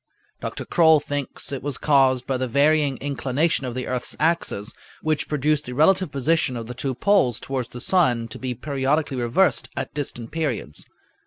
Dr. 0.39 0.65
Croll 0.65 0.99
thinks 0.99 1.51
it 1.51 1.61
was 1.61 1.77
caused 1.77 2.25
by 2.25 2.35
the 2.37 2.47
varying 2.47 2.97
inclination 2.97 3.67
of 3.67 3.75
the 3.75 3.85
earth's 3.85 4.15
axis, 4.19 4.73
which 5.03 5.27
produced 5.29 5.65
the 5.65 5.73
relative 5.73 6.09
position 6.11 6.57
of 6.57 6.65
the 6.65 6.73
two 6.73 6.95
poles 6.95 7.39
toward 7.39 7.67
the 7.69 7.79
sun 7.79 8.27
to 8.29 8.39
be 8.39 8.55
periodically 8.55 9.17
reversed 9.17 9.69
at 9.77 9.93
distant 9.93 10.31
periods. 10.31 10.87